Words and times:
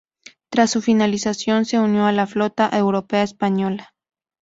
Tras 0.49 0.71
su 0.71 0.81
finalización, 0.81 1.65
se 1.65 1.77
unió 1.77 2.07
a 2.07 2.11
la 2.11 2.25
flota 2.25 2.67
europea 2.73 3.21
española. 3.21 3.93